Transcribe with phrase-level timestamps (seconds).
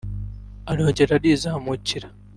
[0.71, 2.07] arongera arizamukira